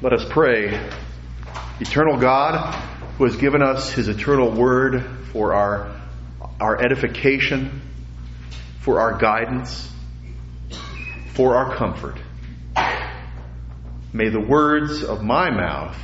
[0.00, 0.80] Let us pray.
[1.80, 2.72] Eternal God,
[3.16, 5.02] who has given us his eternal word
[5.32, 5.92] for our,
[6.60, 7.80] our edification,
[8.78, 9.90] for our guidance,
[11.34, 12.16] for our comfort.
[14.12, 15.98] May the words of my mouth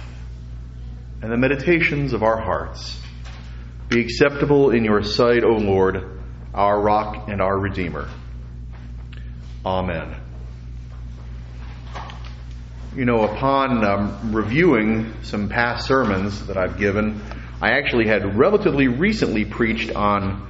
[1.23, 3.01] and the meditations of our hearts
[3.89, 6.21] be acceptable in your sight, O Lord,
[6.53, 8.09] our rock and our redeemer.
[9.65, 10.24] Amen.
[12.97, 17.21] You know, upon um, reviewing some past sermons that I've given,
[17.61, 20.49] I actually had relatively recently preached on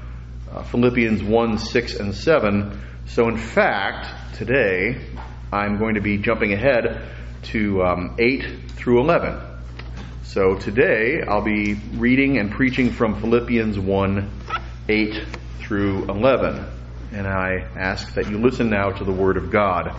[0.53, 2.79] uh, Philippians 1, 6, and 7.
[3.07, 5.01] So, in fact, today
[5.51, 7.09] I'm going to be jumping ahead
[7.45, 9.41] to um, 8 through 11.
[10.25, 14.31] So, today I'll be reading and preaching from Philippians 1,
[14.91, 15.27] 8
[15.61, 16.63] through 11.
[17.11, 19.99] And I ask that you listen now to the Word of God.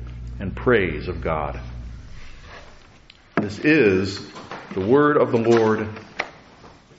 [0.41, 1.61] and praise of God.
[3.39, 4.19] This is
[4.73, 5.87] the word of the Lord.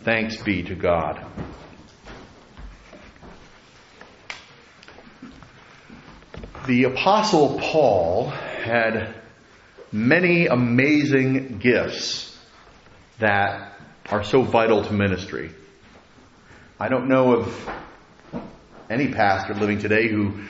[0.04, 1.26] Thanks be to God.
[6.68, 9.12] The Apostle Paul had
[9.90, 12.38] many amazing gifts
[13.18, 13.76] that
[14.08, 15.50] are so vital to ministry.
[16.78, 17.70] I don't know of
[18.88, 20.44] any pastor living today who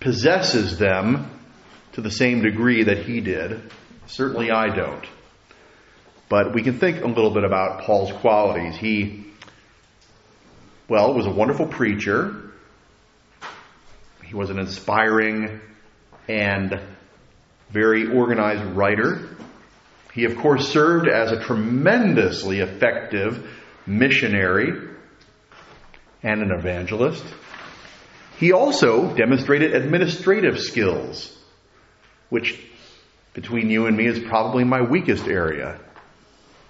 [0.00, 1.30] possesses them
[1.96, 3.72] to the same degree that he did.
[4.06, 5.04] Certainly I don't.
[6.28, 8.76] But we can think a little bit about Paul's qualities.
[8.76, 9.24] He,
[10.88, 12.52] well, was a wonderful preacher.
[14.24, 15.58] He was an inspiring
[16.28, 16.78] and
[17.70, 19.30] very organized writer.
[20.12, 23.50] He, of course, served as a tremendously effective
[23.86, 24.90] missionary
[26.22, 27.24] and an evangelist.
[28.38, 31.32] He also demonstrated administrative skills
[32.28, 32.58] which
[33.34, 35.78] between you and me is probably my weakest area,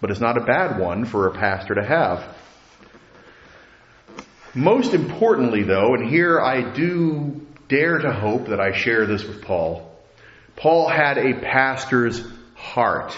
[0.01, 2.25] but it's not a bad one for a pastor to have.
[4.55, 9.43] Most importantly, though, and here I do dare to hope that I share this with
[9.43, 9.93] Paul,
[10.57, 13.17] Paul had a pastor's heart.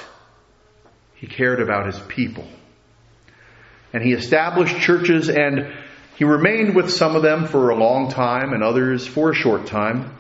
[1.15, 2.47] He cared about his people.
[3.93, 5.73] And he established churches and
[6.17, 9.67] he remained with some of them for a long time and others for a short
[9.67, 10.13] time.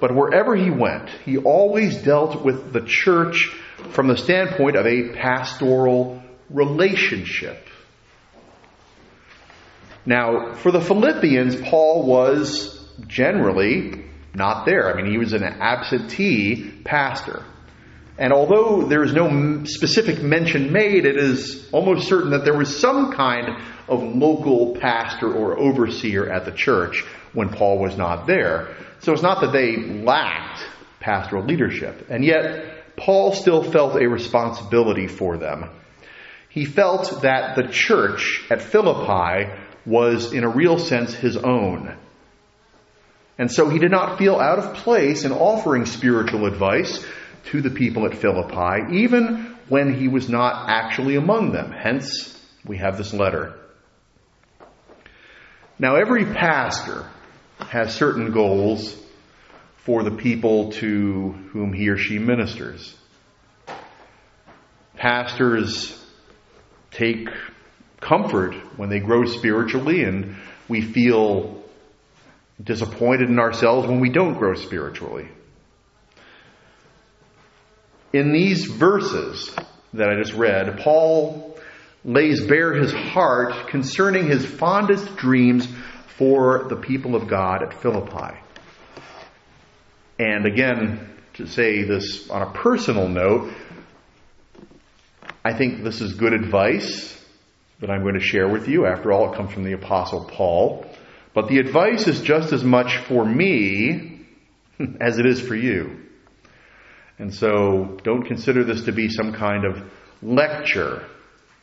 [0.00, 3.50] But wherever he went, he always dealt with the church
[3.90, 7.66] from the standpoint of a pastoral relationship.
[10.06, 14.04] Now, for the Philippians, Paul was generally
[14.34, 14.90] not there.
[14.90, 17.44] I mean, he was an absentee pastor.
[18.18, 22.76] And although there is no specific mention made, it is almost certain that there was
[22.76, 28.76] some kind of local pastor or overseer at the church when Paul was not there.
[29.00, 30.66] So it's not that they lacked
[30.98, 32.08] pastoral leadership.
[32.10, 35.70] And yet, Paul still felt a responsibility for them.
[36.48, 39.52] He felt that the church at Philippi
[39.86, 41.96] was, in a real sense, his own.
[43.38, 47.06] And so he did not feel out of place in offering spiritual advice
[47.50, 51.72] to the people at Philippi, even when he was not actually among them.
[51.72, 53.54] Hence, we have this letter.
[55.78, 57.08] Now, every pastor
[57.58, 58.96] has certain goals
[59.78, 62.94] for the people to whom he or she ministers.
[64.96, 66.04] Pastors
[66.90, 67.28] take
[68.00, 70.36] comfort when they grow spiritually, and
[70.68, 71.62] we feel
[72.62, 75.28] disappointed in ourselves when we don't grow spiritually.
[78.12, 79.54] In these verses
[79.92, 81.58] that I just read, Paul
[82.04, 85.68] lays bare his heart concerning his fondest dreams
[86.16, 88.38] for the people of God at Philippi.
[90.18, 93.52] And again, to say this on a personal note,
[95.44, 97.14] I think this is good advice
[97.80, 98.86] that I'm going to share with you.
[98.86, 100.86] After all, it comes from the Apostle Paul.
[101.34, 104.26] But the advice is just as much for me
[105.00, 106.07] as it is for you.
[107.18, 109.82] And so don't consider this to be some kind of
[110.22, 111.04] lecture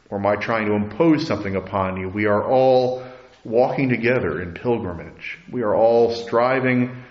[0.10, 2.10] or my trying to impose something upon you.
[2.10, 3.04] We are all
[3.44, 5.40] walking together in pilgrimage.
[5.52, 7.04] We are all striving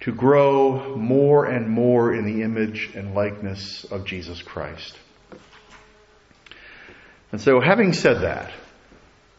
[0.00, 4.96] to grow more and more in the image and likeness of Jesus Christ.
[7.32, 8.52] And so, having said that,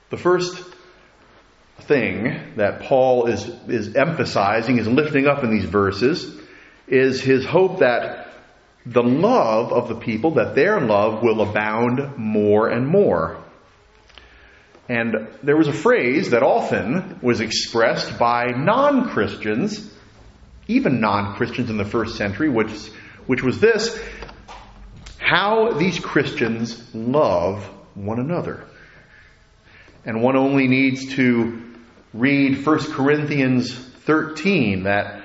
[0.10, 0.64] the first
[1.82, 6.36] thing that Paul is, is emphasizing, is lifting up in these verses,
[6.88, 8.25] is his hope that
[8.86, 13.44] the love of the people, that their love will abound more and more.
[14.88, 19.92] And there was a phrase that often was expressed by non Christians,
[20.68, 22.72] even non Christians in the first century, which,
[23.26, 24.00] which was this
[25.26, 27.64] how these Christians love
[27.96, 28.64] one another.
[30.06, 31.64] And one only needs to
[32.14, 35.25] read 1 Corinthians 13, that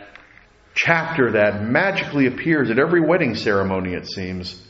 [0.75, 4.61] chapter that magically appears at every wedding ceremony, it seems,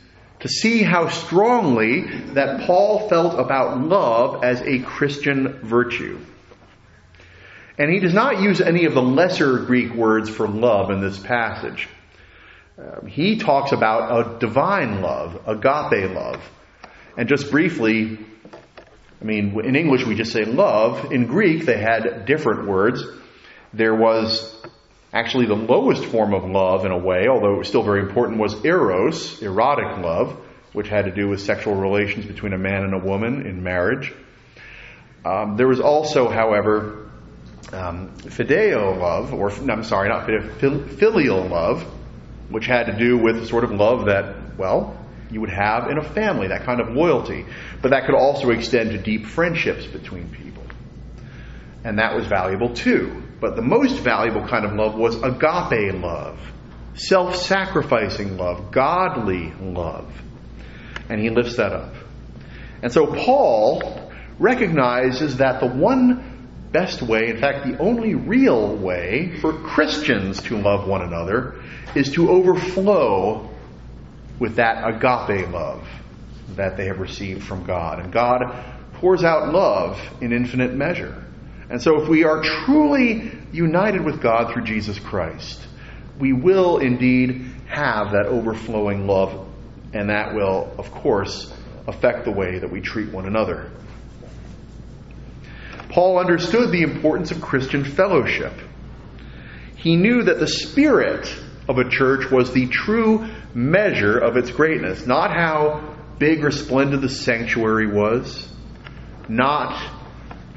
[0.40, 2.02] to see how strongly
[2.34, 6.18] that Paul felt about love as a Christian virtue.
[7.78, 11.18] And he does not use any of the lesser Greek words for love in this
[11.18, 11.88] passage.
[12.78, 16.42] Um, he talks about a divine love, agape love.
[17.16, 18.18] And just briefly,
[19.20, 21.12] I mean, in English we just say love.
[21.12, 23.04] In Greek they had different words.
[23.72, 24.56] There was
[25.12, 28.38] actually the lowest form of love in a way, although it was still very important,
[28.38, 30.36] was eros, erotic love,
[30.72, 34.12] which had to do with sexual relations between a man and a woman in marriage.
[35.24, 37.10] Um, there was also, however,
[37.72, 41.82] um, fideo love, or I'm sorry, not fideo, filial love,
[42.48, 44.96] which had to do with the sort of love that, well,
[45.30, 47.46] you would have in a family, that kind of loyalty.
[47.82, 50.49] But that could also extend to deep friendships between people.
[51.84, 53.22] And that was valuable too.
[53.40, 56.38] But the most valuable kind of love was agape love,
[56.94, 60.12] self sacrificing love, godly love.
[61.08, 61.94] And he lifts that up.
[62.82, 69.38] And so Paul recognizes that the one best way, in fact, the only real way
[69.40, 71.62] for Christians to love one another
[71.94, 73.50] is to overflow
[74.38, 75.86] with that agape love
[76.56, 78.00] that they have received from God.
[78.00, 78.42] And God
[78.94, 81.24] pours out love in infinite measure.
[81.70, 85.60] And so if we are truly united with God through Jesus Christ,
[86.18, 89.48] we will indeed have that overflowing love,
[89.92, 91.52] and that will, of course,
[91.86, 93.70] affect the way that we treat one another.
[95.90, 98.52] Paul understood the importance of Christian fellowship.
[99.76, 101.32] He knew that the spirit
[101.68, 105.06] of a church was the true measure of its greatness.
[105.06, 108.48] Not how big or splendid the sanctuary was,
[109.28, 109.99] not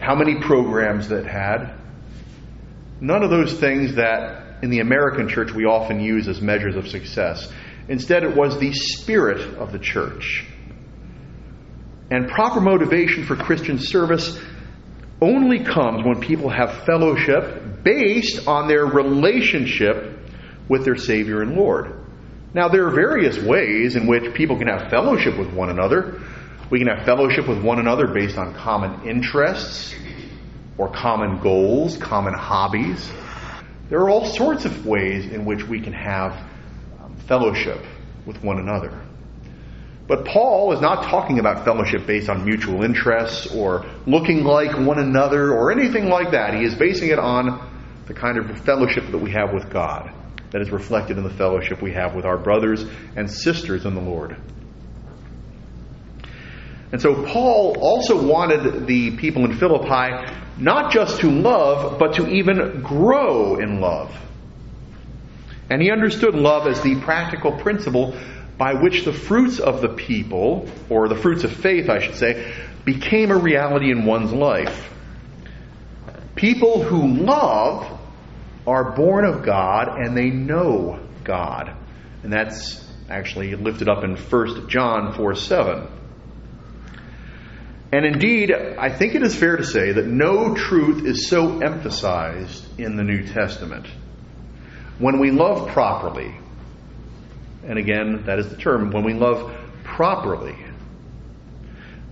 [0.04, 1.76] how many programs that had.
[3.00, 6.90] None of those things that in the American church we often use as measures of
[6.90, 7.52] success.
[7.88, 10.46] Instead, it was the spirit of the church.
[12.12, 14.40] And proper motivation for Christian service
[15.22, 20.20] only comes when people have fellowship based on their relationship
[20.68, 22.06] with their Savior and Lord.
[22.54, 26.22] Now, there are various ways in which people can have fellowship with one another.
[26.74, 29.94] We can have fellowship with one another based on common interests
[30.76, 33.12] or common goals, common hobbies.
[33.92, 36.32] There are all sorts of ways in which we can have
[37.00, 37.78] um, fellowship
[38.26, 39.00] with one another.
[40.08, 44.98] But Paul is not talking about fellowship based on mutual interests or looking like one
[44.98, 46.56] another or anything like that.
[46.56, 47.70] He is basing it on
[48.08, 50.12] the kind of fellowship that we have with God
[50.50, 52.84] that is reflected in the fellowship we have with our brothers
[53.16, 54.38] and sisters in the Lord.
[56.94, 62.28] And so Paul also wanted the people in Philippi not just to love, but to
[62.28, 64.16] even grow in love.
[65.72, 68.16] And he understood love as the practical principle
[68.60, 72.54] by which the fruits of the people, or the fruits of faith, I should say,
[72.86, 74.94] became a reality in one's life.
[76.36, 78.00] People who love
[78.68, 81.76] are born of God and they know God.
[82.22, 85.88] And that's actually lifted up in 1 John 4 7.
[87.94, 92.80] And indeed, I think it is fair to say that no truth is so emphasized
[92.80, 93.86] in the New Testament.
[94.98, 96.36] When we love properly,
[97.64, 100.56] and again, that is the term, when we love properly,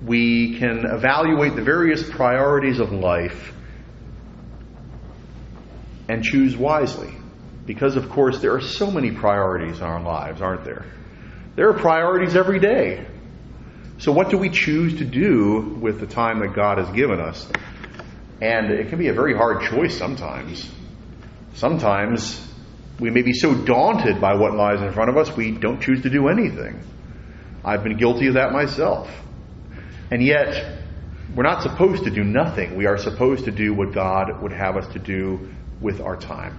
[0.06, 3.52] we can evaluate the various priorities of life
[6.08, 7.12] and choose wisely.
[7.66, 10.86] Because, of course, there are so many priorities in our lives, aren't there?
[11.56, 13.08] There are priorities every day.
[14.02, 17.48] So, what do we choose to do with the time that God has given us?
[18.42, 20.68] And it can be a very hard choice sometimes.
[21.54, 22.44] Sometimes
[23.00, 26.02] we may be so daunted by what lies in front of us, we don't choose
[26.02, 26.82] to do anything.
[27.64, 29.08] I've been guilty of that myself.
[30.10, 30.80] And yet,
[31.36, 32.78] we're not supposed to do nothing.
[32.78, 36.58] We are supposed to do what God would have us to do with our time.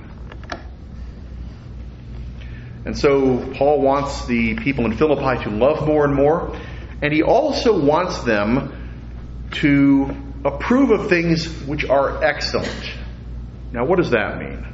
[2.84, 6.56] And so Paul wants the people in Philippi to love more and more,
[7.02, 8.72] and he also wants them
[9.50, 12.90] to approve of things which are excellent.
[13.72, 14.66] Now, what does that mean?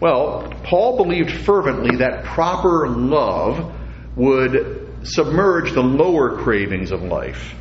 [0.00, 3.74] Well, Paul believed fervently that proper love
[4.16, 7.54] would submerge the lower cravings of life.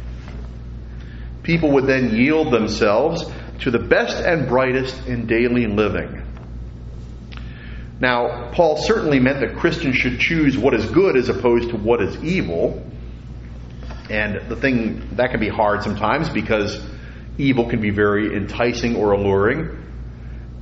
[1.44, 3.24] People would then yield themselves
[3.62, 6.22] to the best and brightest in daily living.
[8.00, 12.02] Now, Paul certainly meant that Christians should choose what is good as opposed to what
[12.02, 12.84] is evil.
[14.10, 16.82] And the thing that can be hard sometimes because
[17.38, 19.84] evil can be very enticing or alluring.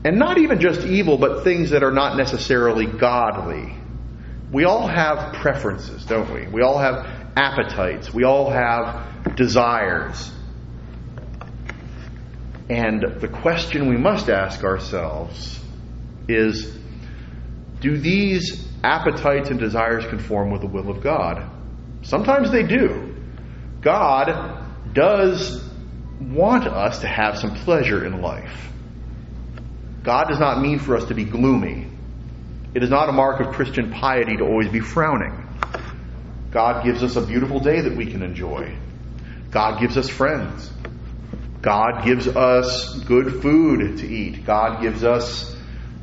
[0.04, 3.76] And not even just evil, but things that are not necessarily godly.
[4.52, 6.48] We all have preferences, don't we?
[6.48, 8.14] We all have appetites.
[8.14, 10.32] We all have desires.
[12.70, 15.60] And the question we must ask ourselves
[16.28, 16.76] is
[17.80, 21.48] do these appetites and desires conform with the will of God?
[22.02, 23.15] Sometimes they do.
[23.86, 25.64] God does
[26.20, 28.72] want us to have some pleasure in life.
[30.02, 31.86] God does not mean for us to be gloomy.
[32.74, 35.48] It is not a mark of Christian piety to always be frowning.
[36.50, 38.76] God gives us a beautiful day that we can enjoy.
[39.52, 40.72] God gives us friends.
[41.62, 44.48] God gives us good food to eat.
[44.48, 45.56] God gives us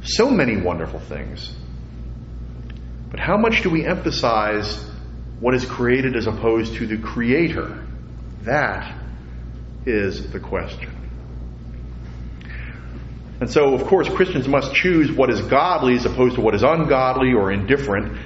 [0.04, 1.52] so many wonderful things.
[3.10, 4.91] But how much do we emphasize
[5.42, 7.84] what is created as opposed to the Creator?
[8.42, 8.96] That
[9.84, 10.88] is the question.
[13.40, 16.62] And so, of course, Christians must choose what is godly as opposed to what is
[16.62, 18.16] ungodly or indifferent.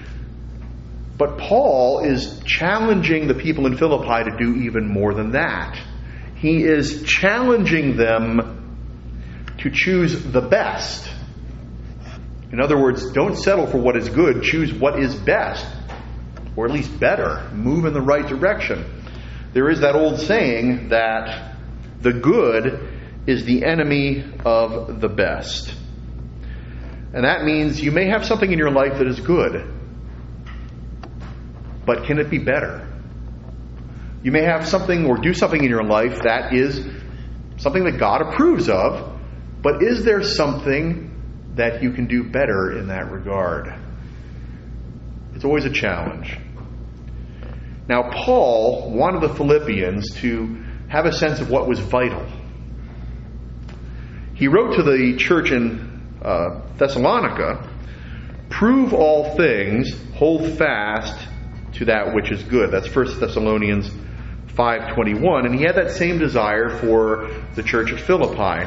[1.17, 5.81] But Paul is challenging the people in Philippi to do even more than that.
[6.35, 11.09] He is challenging them to choose the best
[12.53, 15.67] in other words, don't settle for what is good, choose what is best,
[16.57, 17.49] or at least better.
[17.53, 18.85] Move in the right direction.
[19.53, 21.57] There is that old saying that
[22.01, 22.93] the good
[23.27, 25.75] is the enemy of the best.
[27.13, 29.73] And that means you may have something in your life that is good,
[31.85, 32.87] but can it be better?
[34.23, 36.85] You may have something or do something in your life that is
[37.59, 39.19] something that God approves of,
[39.63, 41.17] but is there something
[41.57, 43.75] that you can do better in that regard.
[45.35, 46.39] It's always a challenge.
[47.89, 52.25] Now, Paul wanted the Philippians to have a sense of what was vital.
[54.35, 57.71] He wrote to the church in uh, Thessalonica
[58.51, 61.29] prove all things, hold fast
[61.75, 62.71] to that which is good.
[62.71, 63.91] That's 1 Thessalonians
[64.49, 68.67] 5:21 and he had that same desire for the church at Philippi.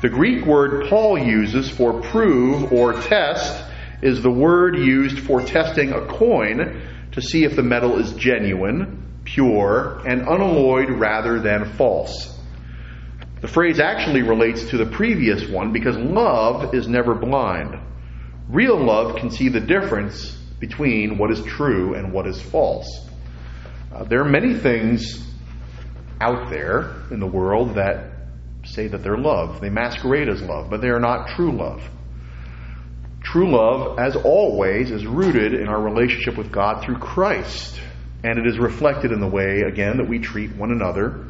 [0.00, 3.64] The Greek word Paul uses for prove or test
[4.02, 9.20] is the word used for testing a coin to see if the metal is genuine,
[9.24, 12.38] pure, and unalloyed rather than false.
[13.40, 17.78] The phrase actually relates to the previous one because love is never blind.
[18.48, 23.06] Real love can see the difference between what is true and what is false.
[23.94, 25.24] Uh, there are many things
[26.20, 28.10] out there in the world that
[28.64, 29.60] say that they're love.
[29.60, 31.82] They masquerade as love, but they are not true love.
[33.32, 37.78] True love, as always, is rooted in our relationship with God through Christ.
[38.24, 41.26] And it is reflected in the way, again, that we treat one another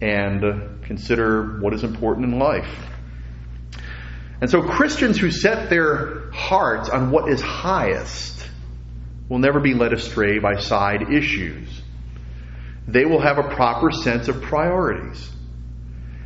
[0.00, 2.72] and consider what is important in life.
[4.40, 8.48] And so Christians who set their hearts on what is highest
[9.28, 11.82] will never be led astray by side issues.
[12.86, 15.28] They will have a proper sense of priorities.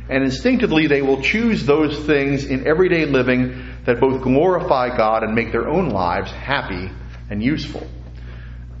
[0.07, 5.33] And instinctively, they will choose those things in everyday living that both glorify God and
[5.35, 6.89] make their own lives happy
[7.29, 7.85] and useful.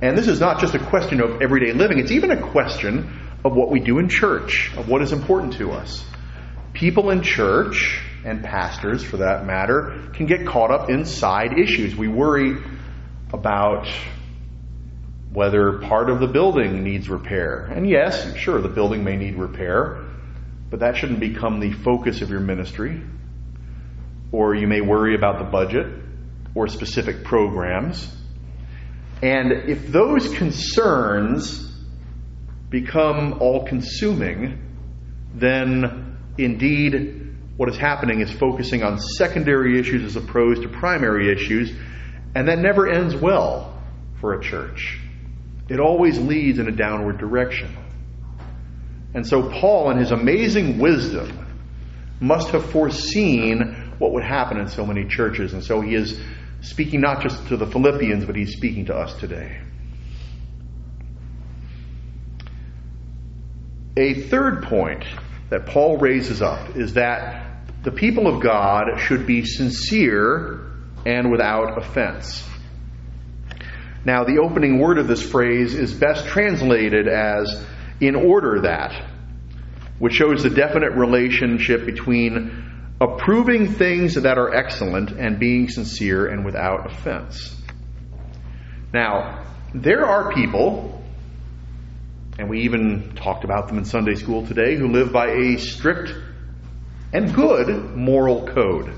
[0.01, 3.55] And this is not just a question of everyday living, it's even a question of
[3.55, 6.03] what we do in church, of what is important to us.
[6.73, 11.95] People in church, and pastors for that matter, can get caught up in side issues.
[11.95, 12.57] We worry
[13.31, 13.87] about
[15.31, 17.65] whether part of the building needs repair.
[17.65, 20.03] And yes, sure, the building may need repair.
[20.69, 23.01] But that shouldn't become the focus of your ministry.
[24.31, 25.87] Or you may worry about the budget
[26.53, 28.11] or specific programs.
[29.21, 31.71] And if those concerns
[32.69, 34.61] become all consuming,
[35.33, 41.71] then indeed what is happening is focusing on secondary issues as opposed to primary issues,
[42.35, 43.81] and that never ends well
[44.19, 44.99] for a church.
[45.69, 47.75] It always leads in a downward direction.
[49.13, 51.47] And so Paul, in his amazing wisdom,
[52.19, 55.53] must have foreseen what would happen in so many churches.
[55.53, 56.19] And so he is
[56.61, 59.61] speaking not just to the Philippians, but he's speaking to us today.
[63.97, 65.05] A third point
[65.49, 67.45] that Paul raises up is that
[67.83, 70.71] the people of God should be sincere
[71.05, 72.43] and without offense.
[74.03, 77.63] Now, the opening word of this phrase is best translated as
[78.01, 79.05] in order that,
[79.97, 82.64] which shows the definite relationship between
[82.99, 87.55] approving things that are excellent and being sincere and without offense.
[88.93, 91.03] Now, there are people,
[92.39, 96.13] and we even talked about them in Sunday school today, who live by a strict
[97.11, 98.93] and good moral code.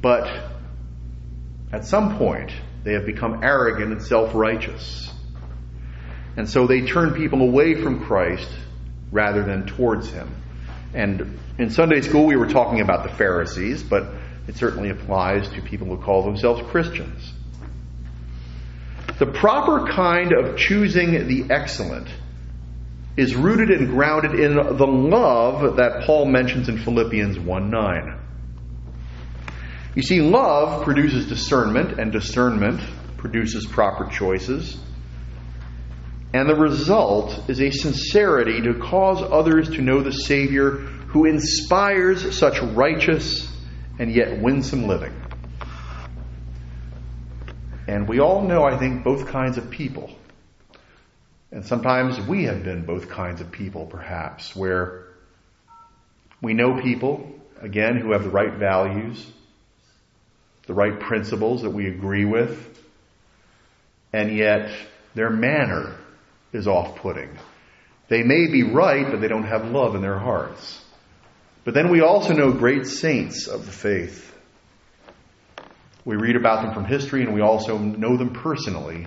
[0.00, 0.28] But
[1.72, 2.52] at some point,
[2.84, 5.10] they have become arrogant and self righteous.
[6.36, 8.50] And so they turn people away from Christ
[9.10, 10.34] rather than towards Him.
[10.94, 14.14] And in Sunday school, we were talking about the Pharisees, but
[14.46, 17.32] it certainly applies to people who call themselves Christians.
[19.18, 22.08] The proper kind of choosing the excellent
[23.16, 28.20] is rooted and grounded in the love that Paul mentions in Philippians 1 9.
[29.94, 32.80] You see, love produces discernment, and discernment
[33.16, 34.76] produces proper choices.
[36.34, 42.36] And the result is a sincerity to cause others to know the Savior who inspires
[42.36, 43.48] such righteous
[44.00, 45.14] and yet winsome living.
[47.86, 50.10] And we all know, I think, both kinds of people.
[51.52, 55.04] And sometimes we have been both kinds of people, perhaps, where
[56.42, 59.24] we know people, again, who have the right values,
[60.66, 62.82] the right principles that we agree with,
[64.12, 64.74] and yet
[65.14, 65.98] their manner
[66.54, 67.28] is off putting.
[68.08, 70.82] They may be right, but they don't have love in their hearts.
[71.64, 74.32] But then we also know great saints of the faith.
[76.04, 79.06] We read about them from history and we also know them personally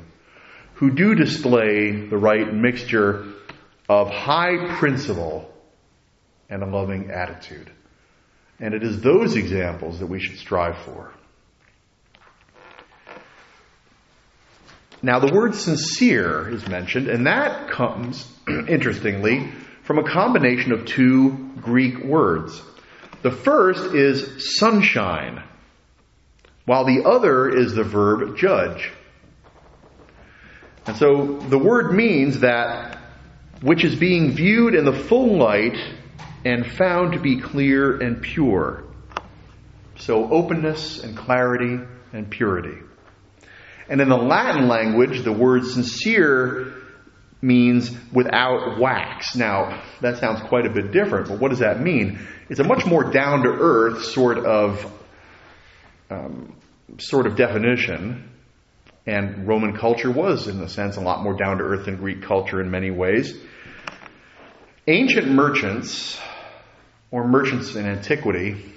[0.75, 3.25] who do display the right mixture
[3.87, 5.51] of high principle
[6.49, 7.71] and a loving attitude.
[8.59, 11.13] And it is those examples that we should strive for.
[15.01, 19.51] Now, the word sincere is mentioned, and that comes, interestingly,
[19.83, 22.61] from a combination of two Greek words.
[23.21, 25.43] The first is sunshine,
[26.65, 28.91] while the other is the verb judge.
[30.87, 32.97] And so the word means that
[33.61, 35.77] which is being viewed in the full light
[36.45, 38.83] and found to be clear and pure.
[39.97, 41.79] So openness and clarity
[42.13, 42.77] and purity.
[43.89, 46.73] And in the Latin language, the word sincere
[47.41, 49.35] means without wax.
[49.35, 52.19] Now, that sounds quite a bit different, but what does that mean?
[52.49, 54.91] It's a much more down to earth sort of
[56.09, 56.55] um,
[56.99, 58.29] sort of definition.
[59.05, 62.23] And Roman culture was, in a sense, a lot more down to earth than Greek
[62.23, 63.37] culture in many ways.
[64.85, 66.19] Ancient merchants,
[67.11, 68.73] or merchants in antiquity,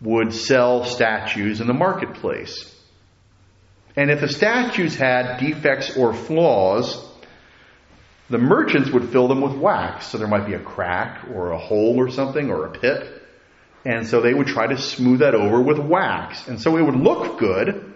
[0.00, 2.71] would sell statues in the marketplace.
[3.96, 7.04] And if the statues had defects or flaws,
[8.30, 10.06] the merchants would fill them with wax.
[10.06, 13.22] So there might be a crack or a hole or something or a pit.
[13.84, 16.48] And so they would try to smooth that over with wax.
[16.48, 17.94] And so it would look good,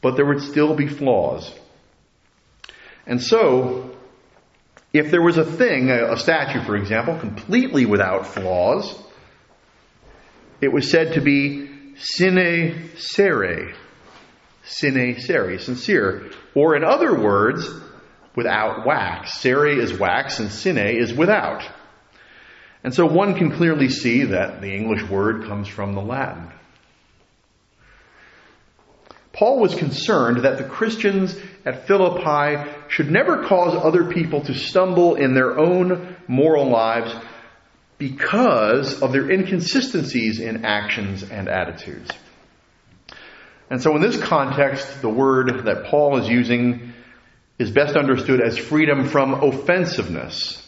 [0.00, 1.52] but there would still be flaws.
[3.06, 3.96] And so,
[4.92, 9.02] if there was a thing, a, statue for example, completely without flaws,
[10.60, 13.72] it was said to be sine cera,
[14.68, 16.30] sine cera, sincere.
[16.54, 17.68] Or in other words,
[18.36, 19.40] without wax.
[19.40, 21.68] Cere is wax and sine is without.
[22.84, 26.52] And so one can clearly see that the English word comes from the Latin.
[29.32, 35.14] Paul was concerned that the Christians at Philippi should never cause other people to stumble
[35.14, 37.14] in their own moral lives
[37.98, 42.10] because of their inconsistencies in actions and attitudes.
[43.70, 46.94] And so, in this context, the word that Paul is using
[47.58, 50.64] is best understood as freedom from offensiveness.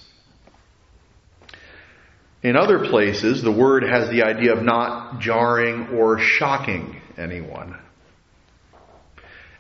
[2.43, 7.79] In other places, the word has the idea of not jarring or shocking anyone.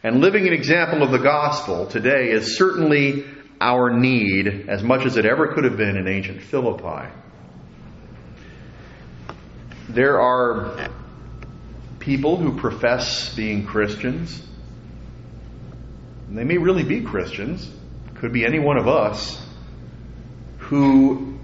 [0.02, 3.24] And living an example of the gospel today is certainly
[3.60, 7.10] our need as much as it ever could have been in ancient Philippi.
[9.90, 10.88] There are
[12.00, 14.42] people who profess being Christians.
[16.28, 17.70] And they may really be Christians,
[18.16, 19.40] could be any one of us,
[20.58, 21.38] who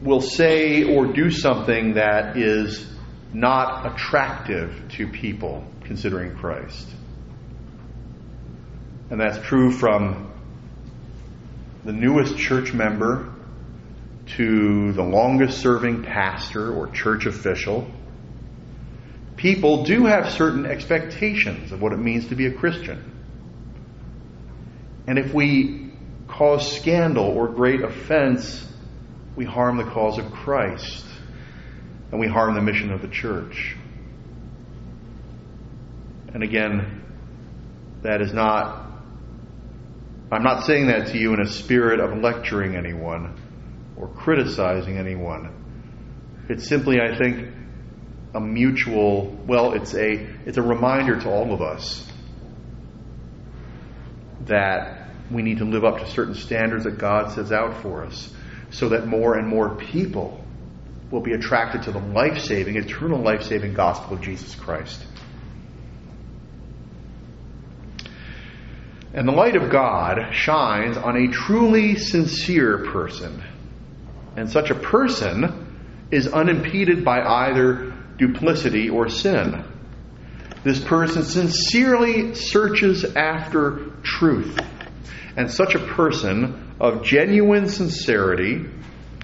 [0.00, 2.86] will say or do something that is
[3.32, 6.88] not attractive to people considering Christ.
[9.10, 10.30] And that's true from
[11.84, 13.32] the newest church member
[14.36, 17.90] to the longest serving pastor or church official.
[19.44, 23.12] People do have certain expectations of what it means to be a Christian.
[25.06, 25.92] And if we
[26.28, 28.66] cause scandal or great offense,
[29.36, 31.04] we harm the cause of Christ
[32.10, 33.76] and we harm the mission of the church.
[36.32, 37.02] And again,
[38.00, 38.90] that is not,
[40.32, 43.38] I'm not saying that to you in a spirit of lecturing anyone
[43.98, 46.46] or criticizing anyone.
[46.48, 47.63] It's simply, I think,
[48.34, 50.12] a mutual, well, it's a,
[50.44, 52.04] it's a reminder to all of us
[54.46, 58.32] that we need to live up to certain standards that God sets out for us
[58.70, 60.44] so that more and more people
[61.10, 65.06] will be attracted to the life saving, eternal life saving gospel of Jesus Christ.
[69.14, 73.44] And the light of God shines on a truly sincere person.
[74.36, 75.64] And such a person
[76.10, 79.64] is unimpeded by either duplicity or sin.
[80.62, 84.58] This person sincerely searches after truth.
[85.36, 88.64] And such a person of genuine sincerity,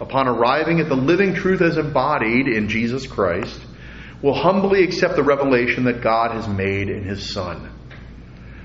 [0.01, 3.61] upon arriving at the living truth as embodied in Jesus Christ,
[4.23, 7.71] will humbly accept the revelation that God has made in His Son.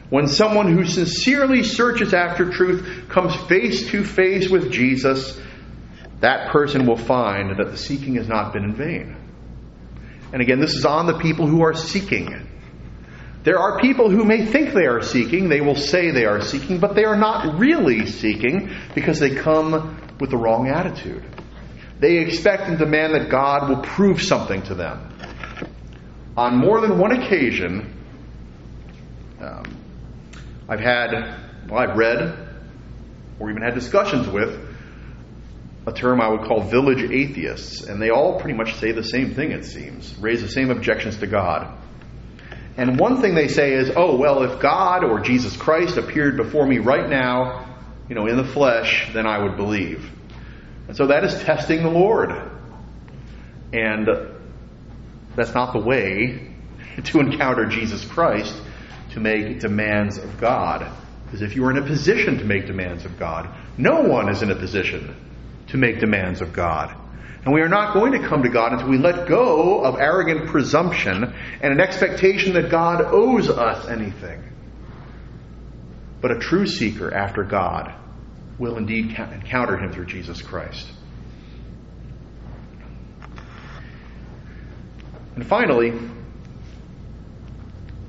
[0.09, 5.39] When someone who sincerely searches after truth comes face to face with Jesus,
[6.19, 9.24] that person will find that the seeking has not been in vain.
[10.33, 12.47] And again, this is on the people who are seeking.
[13.43, 16.79] There are people who may think they are seeking, they will say they are seeking,
[16.79, 21.23] but they are not really seeking because they come with the wrong attitude.
[21.99, 25.11] They expect and demand that God will prove something to them.
[26.35, 27.95] On more than one occasion,
[29.39, 29.63] um,
[30.67, 31.11] I've had,
[31.69, 32.49] well, I've read
[33.39, 34.64] or even had discussions with
[35.87, 39.35] a term I would call village atheists, and they all pretty much say the same
[39.35, 41.77] thing, it seems, raise the same objections to God.
[42.77, 46.65] And one thing they say is, oh, well, if God or Jesus Christ appeared before
[46.65, 47.77] me right now,
[48.09, 50.09] you know, in the flesh, then I would believe.
[50.87, 52.31] And so that is testing the Lord.
[53.71, 54.07] And
[55.35, 56.51] that's not the way
[57.03, 58.55] to encounter Jesus Christ
[59.13, 60.91] to make demands of God.
[61.25, 64.41] Because if you are in a position to make demands of God, no one is
[64.41, 65.15] in a position
[65.67, 66.95] to make demands of God.
[67.45, 70.47] And we are not going to come to God until we let go of arrogant
[70.47, 71.23] presumption
[71.61, 74.41] and an expectation that God owes us anything.
[76.21, 77.93] But a true seeker after God
[78.57, 80.91] will indeed encounter him through Jesus Christ.
[85.35, 85.93] And finally,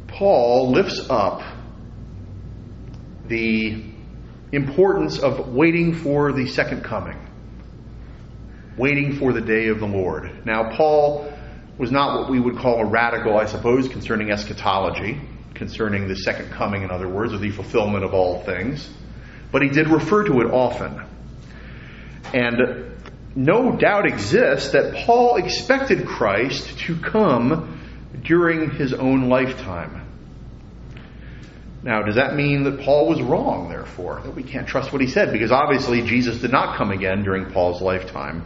[0.07, 1.43] Paul lifts up
[3.27, 3.85] the
[4.53, 7.26] importance of waiting for the second coming
[8.77, 10.45] waiting for the day of the Lord.
[10.45, 11.33] Now, Paul
[11.79, 15.21] was not what we would call a radical, I suppose, concerning eschatology,
[15.55, 18.89] concerning the second coming, in other words, or the fulfillment of all things,
[19.51, 21.03] but he did refer to it often.
[22.35, 22.97] And
[23.35, 27.81] no doubt exists that Paul expected Christ to come
[28.23, 30.03] during his own lifetime.
[31.83, 34.21] Now, does that mean that Paul was wrong, therefore?
[34.25, 35.33] That we can't trust what he said?
[35.33, 38.45] Because obviously Jesus did not come again during Paul's lifetime.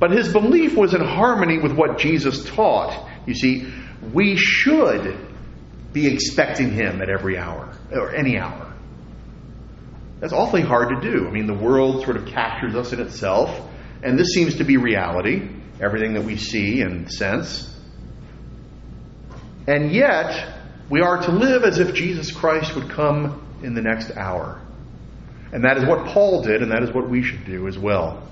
[0.00, 3.08] But his belief was in harmony with what Jesus taught.
[3.26, 3.70] You see,
[4.12, 5.16] we should
[5.92, 8.72] be expecting him at every hour, or any hour.
[10.20, 11.28] That's awfully hard to do.
[11.28, 13.60] I mean, the world sort of captures us in itself,
[14.02, 15.48] and this seems to be reality,
[15.80, 17.66] everything that we see and sense.
[19.66, 20.54] And yet,
[20.88, 24.60] we are to live as if Jesus Christ would come in the next hour.
[25.52, 28.22] And that is what Paul did, and that is what we should do as well.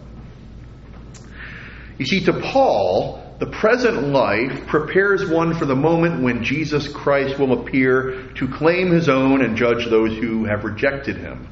[1.98, 7.38] You see, to Paul, the present life prepares one for the moment when Jesus Christ
[7.38, 11.48] will appear to claim his own and judge those who have rejected him.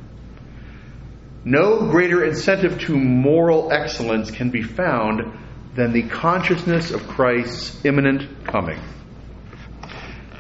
[1.45, 5.39] No greater incentive to moral excellence can be found
[5.75, 8.81] than the consciousness of Christ's imminent coming.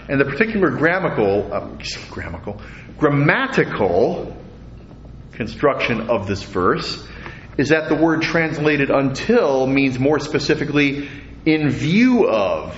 [0.08, 1.68] And the particular grammatical, uh,
[2.10, 2.60] grammatical,
[2.98, 4.36] grammatical
[5.32, 7.06] construction of this verse
[7.58, 11.08] is that the word translated until means more specifically
[11.44, 12.76] in view of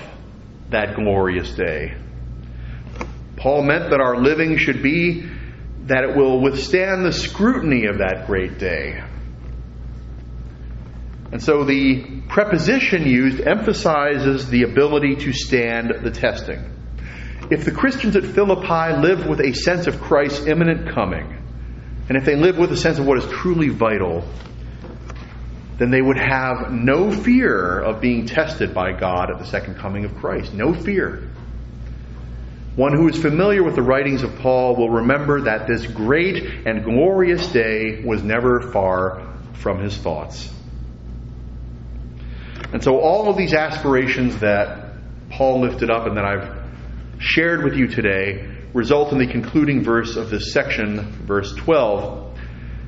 [0.70, 1.96] that glorious day.
[3.36, 5.28] Paul meant that our living should be
[5.86, 9.02] that it will withstand the scrutiny of that great day.
[11.32, 16.74] And so the preposition used emphasizes the ability to stand the testing.
[17.50, 21.34] If the Christians at Philippi lived with a sense of Christ's imminent coming,
[22.08, 24.26] and if they lived with a sense of what is truly vital,
[25.78, 30.04] then they would have no fear of being tested by God at the second coming
[30.04, 30.52] of Christ.
[30.52, 31.30] No fear.
[32.74, 36.84] One who is familiar with the writings of Paul will remember that this great and
[36.84, 40.52] glorious day was never far from his thoughts.
[42.72, 44.92] And so, all of these aspirations that
[45.30, 46.58] Paul lifted up and that I've
[47.18, 52.38] shared with you today result in the concluding verse of this section, verse 12.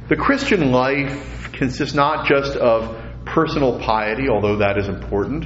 [0.09, 2.96] The Christian life consists not just of
[3.27, 5.44] personal piety, although that is important,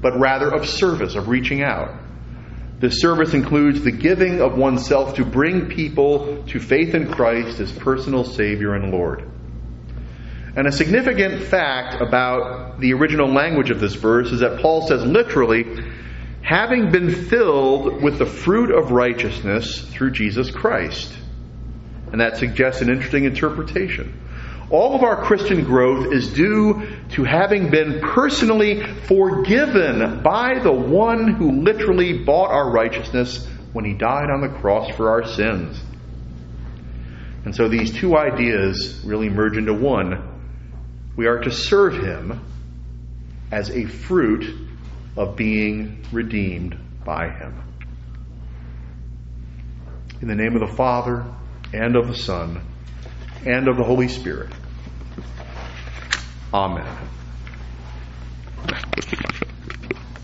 [0.00, 1.90] but rather of service, of reaching out.
[2.78, 7.72] This service includes the giving of oneself to bring people to faith in Christ as
[7.72, 9.28] personal Savior and Lord.
[10.54, 15.04] And a significant fact about the original language of this verse is that Paul says
[15.04, 15.64] literally,
[16.42, 21.12] having been filled with the fruit of righteousness through Jesus Christ.
[22.12, 24.20] And that suggests an interesting interpretation.
[24.74, 31.28] All of our Christian growth is due to having been personally forgiven by the one
[31.28, 35.80] who literally bought our righteousness when he died on the cross for our sins.
[37.44, 40.42] And so these two ideas really merge into one.
[41.14, 42.44] We are to serve him
[43.52, 44.56] as a fruit
[45.16, 47.62] of being redeemed by him.
[50.20, 51.24] In the name of the Father,
[51.72, 52.60] and of the Son,
[53.46, 54.50] and of the Holy Spirit.
[56.54, 56.86] Amen.